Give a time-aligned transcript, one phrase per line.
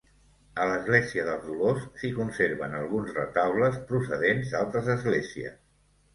[0.61, 5.63] A l'església dels Dolors, s'hi conserven alguns retaules procedents d'altres esglésies.